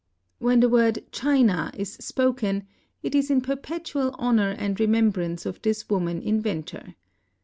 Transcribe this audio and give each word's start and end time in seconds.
When 0.39 0.61
the 0.61 0.67
word 0.67 1.03
China 1.11 1.71
is 1.77 1.93
spoken, 1.93 2.65
it 3.03 3.13
is 3.13 3.29
in 3.29 3.39
perpetual 3.41 4.15
honor 4.17 4.49
and 4.57 4.79
remembrance 4.79 5.45
of 5.45 5.61
this 5.61 5.87
woman 5.91 6.23
inventor. 6.23 6.95